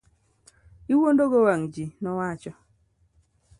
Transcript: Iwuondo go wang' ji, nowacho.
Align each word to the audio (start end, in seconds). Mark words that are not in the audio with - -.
Iwuondo 0.91 1.23
go 1.31 1.39
wang' 1.47 1.67
ji, 1.73 1.85
nowacho. 2.01 2.51